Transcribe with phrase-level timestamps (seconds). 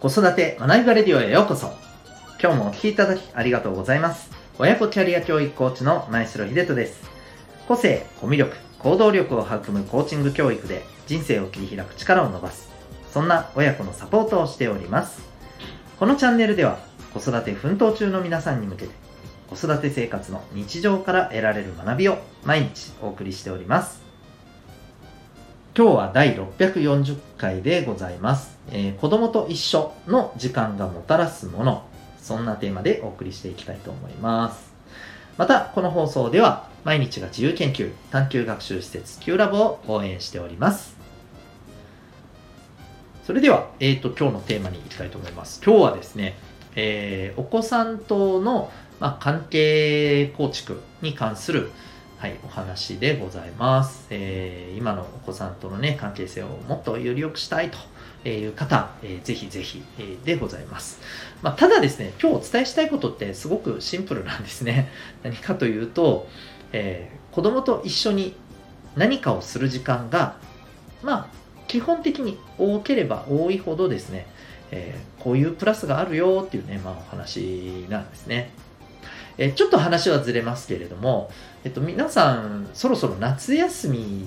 [0.00, 1.72] 子育て学びバレディオへようこそ。
[2.40, 4.30] 今日もお聴きいただきありがとうございます。
[4.56, 7.10] 親子キャリア教育コーチの前城秀人です。
[7.66, 12.70] 個性、コミュ力、行動力を育むコーチング教育で人生を切り開く力を伸ばす。
[13.12, 15.20] そんな親子のサポートをしております。
[15.98, 16.78] このチャンネルでは
[17.12, 18.94] 子育て奮闘中の皆さんに向けて
[19.50, 24.07] 子育て生活の日常から得られる学びを毎日お送りしております。
[25.78, 31.84] 今日は第640回でございます、えー、子供と一緒の時間がもたらすもの。
[32.20, 34.72] そんなテーマでお送りしていきたいと思います。
[35.36, 40.96] またこの放送では毎日が自由研究探究学習施設 Q ラボを応援しております。
[43.24, 45.62] それでは、えーと、今日のテーマに行きたいと思います。
[45.64, 46.36] 今日はですね、
[46.74, 51.70] えー、お子さんとの、まあ、関係構築に関する
[52.18, 54.08] はい、お話でございます。
[54.10, 57.70] えー、今のお子さんとのね、関係性をもっとより良くしたい
[58.24, 61.00] という方、えー、ぜひぜひ、えー、でございます。
[61.42, 64.88] まあ、ただですね、今日お伝えしたいことってすごくシンプルなんですね。
[65.22, 66.26] 何かというと、
[66.72, 68.34] えー、子供と一緒に
[68.96, 70.38] 何かをする時間が、
[71.04, 71.26] まあ、
[71.68, 74.26] 基本的に多ければ多いほどですね、
[74.72, 78.50] えー、こういうプラスがあるよっていうね、まあ、お話なんですね。
[79.38, 81.30] えちょっと話はずれますけれども、
[81.64, 84.26] えっと、皆さん、そろそろ夏休み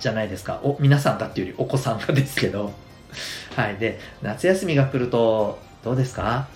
[0.00, 0.60] じゃないですか？
[0.64, 2.72] お、皆さんだっていうよりお子さんがですけど。
[3.56, 3.76] はい。
[3.76, 6.22] で、夏休みが来ると、どうですか？
[6.22, 6.48] は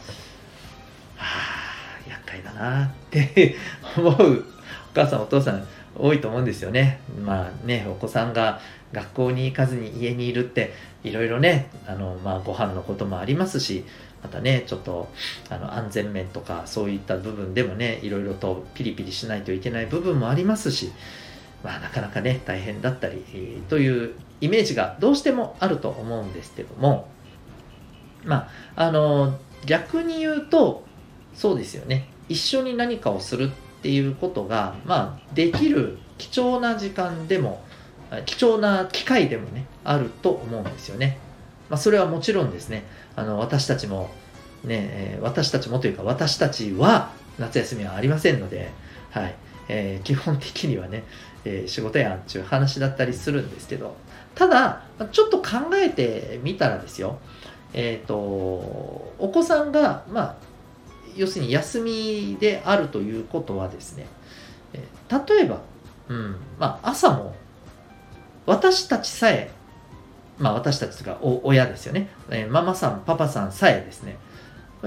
[1.18, 3.56] あ、厄介だなって
[3.96, 4.44] 思う
[4.92, 7.00] お母さんお父さん多いと思うんですよね。
[7.24, 8.60] まあね、お子さんが
[8.92, 10.72] 学校に行かずに家にいるって、
[11.04, 13.84] いろいろね、あの、まあご飯のこともありますし、
[14.22, 15.08] またねちょっと
[15.50, 20.92] あの安全面とかそういった部分でもねいろいろとピリピリしないといけない部分もありますし、
[21.62, 23.22] まあ、なかなかね大変だったり、
[23.68, 27.08] というイメージがどうしてもあると思うんですけども
[28.24, 30.84] まああの逆に言うと
[31.34, 37.62] そうですよね一緒に何かをするっていうことがまあできる貴重な時間でも
[38.24, 41.18] 貴重な機会でもねあると思うんですよね。
[41.68, 42.84] まあ、それはもちろんですね。
[43.16, 44.10] あの私たちも
[44.64, 48.70] ね、私たちもというか私たちは夏休みはありませんので、
[49.10, 49.34] はい。
[49.68, 51.04] えー、基本的にはね、
[51.44, 53.96] えー、仕事やんちゅう話だったりするんですけど。
[54.36, 54.82] ただ
[55.12, 57.18] ちょっと考えてみたらですよ。
[57.72, 60.36] えっ、ー、とお子さんがまあ
[61.16, 64.06] 要するに休みであるということはですね、
[64.74, 65.62] え例えば、
[66.08, 67.34] うんまあ、朝も
[68.44, 69.50] 私たちさえ
[70.38, 74.18] まあ私たちとか親ですよね、えー、ママさん、パパさんさえですね、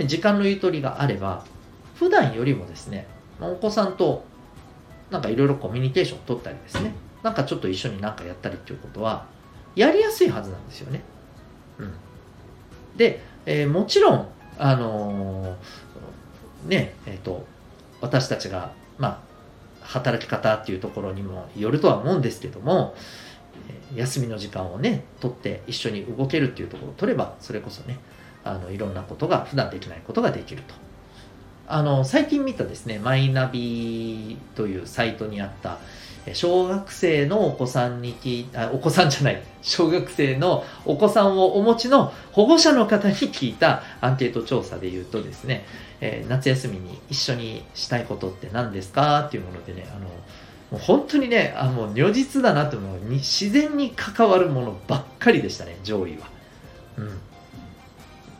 [0.05, 1.43] 時間のゆとりがあれば、
[1.95, 3.07] 普段よりもですね、
[3.41, 4.25] お子さんと
[5.09, 6.93] なんかいろいろコミュニケーションを取ったりですね、
[7.23, 9.25] なんかちょっと一緒になんかやったりっていうことは、
[9.75, 11.01] やりやすいはずなんですよね。
[11.79, 11.93] うん。
[12.95, 14.27] で、えー、もちろん、
[14.57, 17.45] あのー、ね、えっ、ー、と、
[18.01, 19.23] 私たちが、ま
[19.81, 22.93] あ、働き方っていうところにもよるとは思うんですけども、
[23.95, 27.99] 休みの時間をね取って一緒に動けるっていうところを取ればそれこそね
[28.43, 30.75] あのいろんなことが普段できないことができると。
[31.71, 35.77] あの最近見たですねマイナビというサイトにあった
[36.33, 45.65] 小学生のお子さんに聞いたお子さんじゃない小学生のお子さんをお持ちの保護者の方に聞いたアンケート調査で言うとですね、
[46.01, 50.07] えー、夏休みに一緒にしたいことって何ですかっていうものでねあの
[50.71, 56.29] もう本当にね、あもう如実だなと思うに自然に関わるものばっかりでしたね、上位は。
[56.97, 57.19] うん。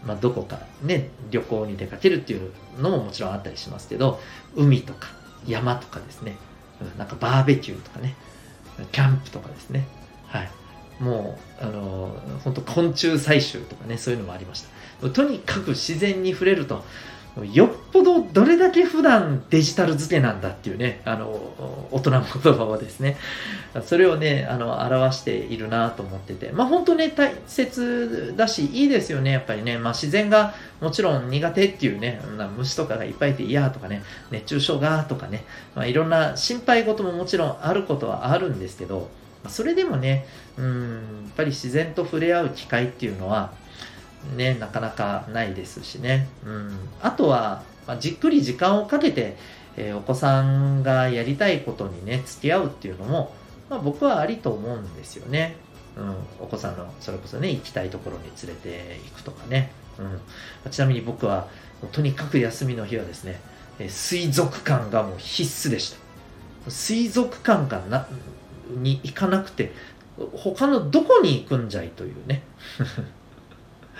[0.05, 4.19] まあ、どこかね、旅行に出かけるっていうのももちろんあったりしますけど、
[4.55, 5.09] 海とか
[5.47, 6.37] 山とかですね、
[6.81, 8.15] うん、なんかバーベキューとかね、
[8.91, 9.87] キャンプとかですね、
[10.27, 10.51] はい。
[10.99, 14.63] もう、あのー、本当昆虫採集とかね、そういうのもありまし
[15.01, 15.09] た。
[15.09, 16.83] とにかく自然に触れると、
[17.45, 21.27] よっぽどどれだけ普段デジタル付けなんだっていうね、あの、
[21.91, 23.17] 大人の言葉はですね、
[23.83, 32.21] それをね、あの、表しているなと思ってて、まあ本当ね、大切だし、いいですよね、やっぱりね、まあ自然がもちろん苦手っていうね、
[32.57, 35.43] 虫とかがいっぱいいて嫌とかね、熱中症がとかね、
[35.75, 39.09] まあいろんな心配事ももちろんあることはあるんですけど、
[39.47, 40.25] それでもね、
[40.57, 40.93] うん、
[41.25, 43.53] やっぱり自然と触れ合う機会っていうのは、
[44.35, 46.27] ね、なかなかないですしね。
[46.45, 49.37] うん、あとは、まあ、じっくり時間をかけて、
[49.77, 53.33] えー、お子さんがやりたいことにね、付き合うっていうのも、
[53.69, 55.55] まあ、僕はありと思うんですよね。
[55.97, 59.71] うん、お子さんの、それこそね、行きたいところに連れて行くとかね。
[59.97, 60.05] うん、
[60.63, 61.47] まちなみに僕は、
[61.91, 63.39] とにかく休みの日はですね、
[63.79, 65.97] え水族館がもう必須でした。
[66.69, 68.07] 水族館がな
[68.69, 69.71] に行かなくて、
[70.33, 72.43] 他のどこに行くんじゃいというね。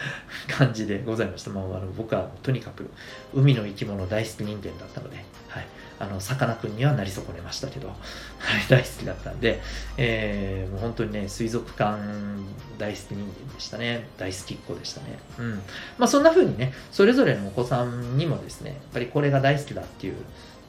[0.48, 1.50] 感じでございました。
[1.52, 2.90] もうあの僕はとにかく
[3.34, 5.18] 海の生き物大好き人間だったので、
[5.48, 5.68] はい、
[6.00, 7.98] あのさかなクンにはなり損ねましたけど、はい、
[8.70, 9.62] 大好きだったんで、
[9.98, 12.00] えー、もう本当にね、水族館
[12.78, 14.08] 大好き人間でしたね。
[14.18, 15.20] 大好きっ子でしたね。
[15.38, 15.62] うん。
[15.98, 20.16] まあそんな風にね、それぞれのお子さんにもですね、やっぱりこれが大好きだっていう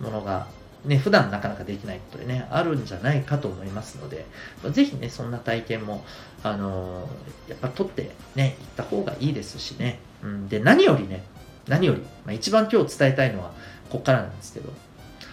[0.00, 0.48] ものが
[0.84, 4.24] ね、普段なかなかできないことでね、あるんじゃないかと思いますので、
[4.70, 6.04] ぜひね、そんな体験も、
[6.42, 9.98] あのー、やっぱ取ってね、行った方がいいですしね。
[10.22, 11.22] うん、で、何よりね、
[11.68, 13.50] 何より、まあ、一番今日伝えたいのは、
[13.90, 14.72] ここからなんですけど、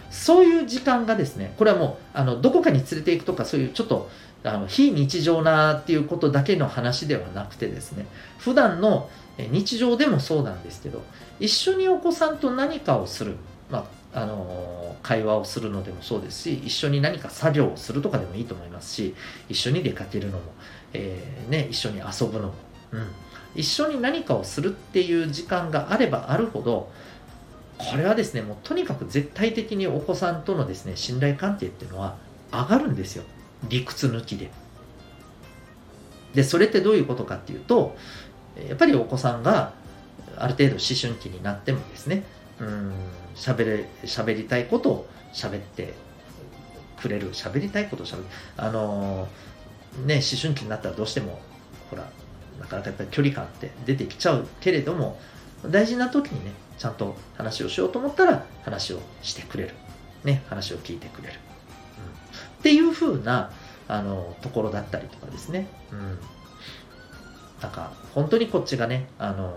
[0.09, 4.09] そういう時間がですね、これはもう、あの、どこかに連れて行くとか、そういうちょっと、
[4.43, 8.05] あの非日常なっていうことだけの話ではなくてですね、
[8.37, 11.01] 普段の日常でもそうなんですけど、
[11.39, 13.35] 一緒にお子さんと何かをする、
[13.69, 19.15] まあ、あの会話をするのでもそうですし一緒に何か作業をするとかでもいいと思いますし
[19.49, 20.43] 一緒に出かけるのも、
[20.93, 22.53] えー、ね、一緒に遊ぶのも、
[22.91, 23.07] うん、
[23.55, 26.89] 一緒に何かをするっていう時間があればあるほど
[27.77, 32.15] これはですねもうとにかく絶対的にお子さんとのですね信頼関係っていうのは
[32.51, 33.23] 上がるんですよ
[33.69, 34.51] 理屈抜きで。
[36.33, 37.95] でそれってどういうことかっていうと
[38.67, 39.73] やっぱりお子さんが
[40.35, 42.23] ある程度思春期になってもですね
[42.59, 42.93] うん。
[43.35, 45.93] 喋れ喋りたいことを喋って
[47.01, 47.33] くれる。
[47.33, 48.23] 喋りたいことを喋る。
[48.57, 51.39] あのー、ね思春期になったらどうしても
[51.89, 52.09] ほら
[52.59, 55.19] なかなかやっぱり距離感って出てきちゃうけれども
[55.65, 59.73] 大事な時にねちゃんと話をしようと思ったら話をしてくれる。
[60.23, 63.51] ね話を聞いてくれる、うん、っていう風な
[63.87, 66.19] あのところだったりとかですね、うん、
[67.61, 69.51] なんか本当にこっちがねあのな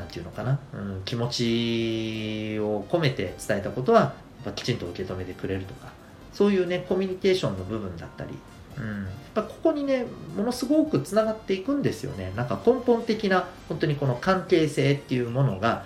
[0.00, 4.14] んていうのかな、うん、気持ちを込めて伝えたことは
[4.54, 5.92] きちんと受け止めてくれるとか
[6.32, 8.30] そういうねコミュニケーションの部分だったり、
[8.78, 10.06] うん、やっぱここにね
[10.36, 12.32] ものすごくつながっていくんですよね。
[12.34, 15.84] なんか根本的な本当にこの関係性っていうものが、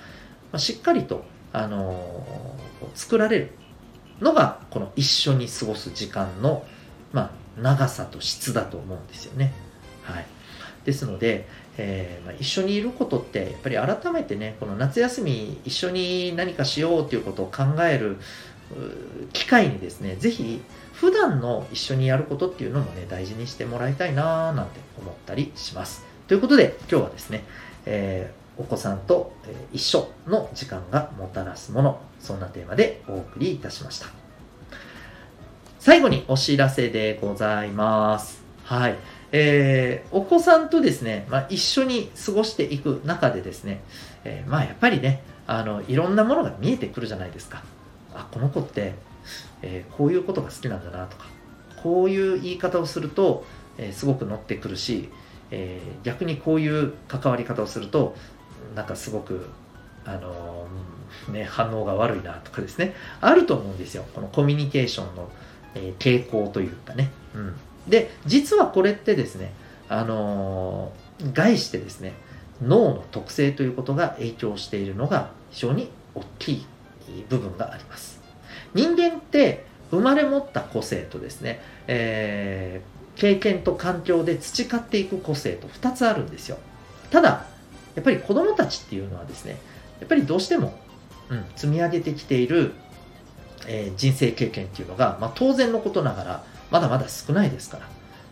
[0.53, 3.51] まあ、しっかりと、あのー、作られる
[4.21, 6.65] のがこの一緒に過ごす時間の、
[7.13, 7.23] ま
[7.59, 9.53] あ、長さと質だと思うんですよね。
[10.03, 10.27] はい、
[10.85, 18.17] ですので、えー、まあ、一緒にいることってやっぱり改めてねこの夏休み一緒に何かしようということを考える
[19.33, 20.61] 機会にですね是非
[20.93, 26.05] 普段の一緒にやることっていうのもね大事にしてもらいたいなーなんて思ったりします。
[26.27, 27.45] ということで今日はですね、
[27.85, 29.33] えー、お子さんと
[29.73, 34.07] 一緒の時間がもたらすものそんなテーマでお送りいたしました。
[35.79, 38.43] 最後にお知らせでございます。
[38.65, 38.97] はい。
[39.39, 43.83] えー、お子さんとですね、まあ、一緒に過ごしていく中でですね、
[44.25, 47.63] えー、まあやっぱりねあのいろんなものが見えてくるじゃないですか。
[48.15, 48.95] あこの子って、
[49.61, 51.27] えー、こういうことが好きなんだなとか
[51.83, 53.45] こういう言い方をすると、
[53.77, 55.11] えすごく乗ってくるし、
[55.51, 58.17] え逆にこういう関わり方をすると
[58.75, 59.51] なんかすごく
[60.07, 60.67] あの
[61.29, 62.95] ね、反応が悪いなとかですね。
[63.21, 64.05] あると思うんですよ。
[64.15, 65.29] このコミュニケーションの、
[65.75, 67.57] え傾向というかね、うん、
[67.89, 69.53] で、実はこれってですね、
[69.89, 72.15] あのー、概してですね、
[72.63, 76.67] 脳の特性ということが影響しているのが非常に大きい
[77.29, 78.21] 部分があります。
[78.75, 86.59] 人間って生まれ持った個性とですね、えー、経験と環境で培っていく個性と2つあるんですよ。
[87.11, 87.47] ただ、
[87.95, 89.59] やっぱり子供たちっていうのはですね、
[90.01, 90.79] やっぱりどうしても、
[91.31, 92.73] うん、積み上げてきている、
[93.67, 97.89] えー、人生経験っていうのが、まあ、当然のことながらまだまだ少ないですから、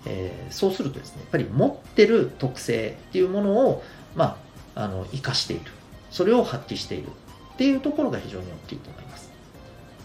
[0.07, 3.83] えー、そうするとですね、やっぱり持ってる特性っていうものを、
[4.15, 4.37] ま
[4.75, 5.71] あ、あの、活かしている。
[6.11, 7.09] それを発揮している
[7.55, 9.31] っていうところが非常に大きいと思います。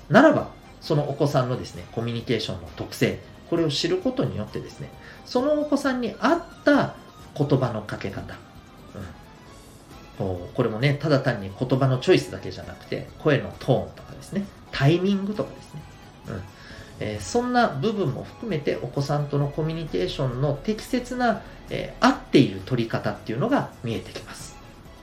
[0.09, 0.50] ならば、
[0.81, 3.19] そのお子さんのですね、コミュニケーションの特性、
[3.50, 4.89] これを知ることによってですね、
[5.25, 6.95] そのお子さんに合った
[7.36, 8.36] 言葉のかけ方、
[10.19, 15.81] うん、これもね、ただ単に言葉のチョイスだけじゃなくて、声のトーンとかですね、タイミングとかですね、
[16.29, 16.41] うん。
[16.99, 24.57] えー、そんな部分も含めてお子さんとのコミュニケーションの適切な、えー、合っている取り方っていうのが見えてきます。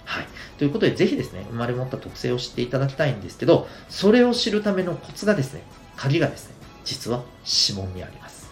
[0.04, 0.26] はい。
[0.58, 5.62] ということで、ぜひですね、生まれ持った特性を知っていただきたいんですけど、それを知るためのコツがですね、
[5.96, 8.50] 鍵がですね、実は指紋にあります。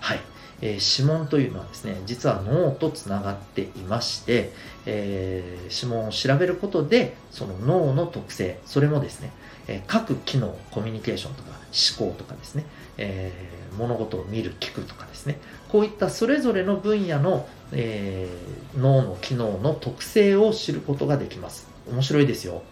[0.00, 0.20] はい。
[0.62, 4.52] えー、指紋というのはですね、実は脳とつながっていまして、
[4.86, 9.32] えー、指紋を調べることで、その脳の特性、それもですね、
[9.68, 11.50] え、各機能、コミュニケーションとか
[11.98, 12.64] 思考とかですね、
[12.98, 21.68] えー、物事を見る、聞くとかですね、こういったそれぞれの分野の、えー、脳の機能の特性を知ることができます。
[21.90, 22.62] 面白いですよ。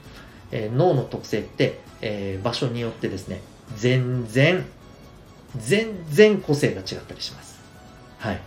[0.52, 3.40] えー、脳の特性って、え場所によってですね、
[3.76, 4.66] 全然、
[5.56, 7.58] 全然個性が違ったりします。
[8.18, 8.40] はい。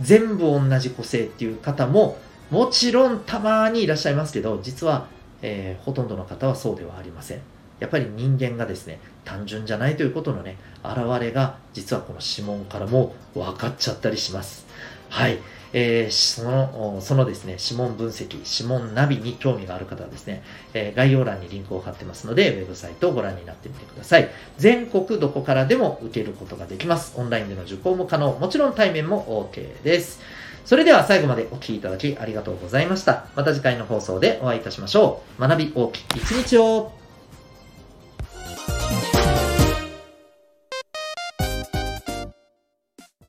[0.00, 2.18] 全部同じ個性っていう方も、
[2.50, 5.06] もちろんたまにいらっしゃいますけど、実は、
[5.42, 7.40] え、ほとんどの方はそうではありません。
[7.80, 14.66] やっぱり人間がですね、単純じゃないということのね、現れが、実はこの指紋からも分かっちゃったりします。
[15.08, 15.38] はい。
[15.72, 20.42] えー、その、そのですね、指紋分析、指紋ナビに興味がある方はですね、
[20.72, 24.28] えー、概要欄にリンクを貼ってますので、ウェブサイトをご覧になってみてください。
[24.56, 27.12] 全国どこからでも受けることができます。
[27.16, 28.32] オンラインでの受講も可能。
[28.32, 30.20] もちろん対面も OK です。
[30.64, 33.26] それでは最後までお聴きいただきありがとうございました。
[33.36, 35.40] また次回の放送でお会いいたしましょう。
[35.40, 36.92] 学び大きい一日を